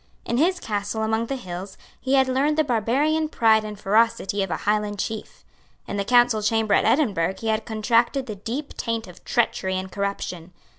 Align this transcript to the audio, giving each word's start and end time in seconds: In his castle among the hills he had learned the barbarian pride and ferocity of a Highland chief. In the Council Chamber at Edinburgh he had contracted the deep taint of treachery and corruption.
In 0.25 0.37
his 0.37 0.59
castle 0.59 1.03
among 1.03 1.27
the 1.27 1.35
hills 1.35 1.77
he 1.99 2.15
had 2.15 2.27
learned 2.27 2.57
the 2.57 2.63
barbarian 2.63 3.29
pride 3.29 3.63
and 3.63 3.79
ferocity 3.79 4.41
of 4.41 4.49
a 4.49 4.57
Highland 4.65 4.97
chief. 4.97 5.45
In 5.87 5.97
the 5.97 6.03
Council 6.03 6.41
Chamber 6.41 6.73
at 6.73 6.85
Edinburgh 6.85 7.35
he 7.37 7.49
had 7.49 7.65
contracted 7.65 8.25
the 8.25 8.35
deep 8.37 8.75
taint 8.77 9.05
of 9.05 9.23
treachery 9.23 9.77
and 9.77 9.91
corruption. 9.91 10.53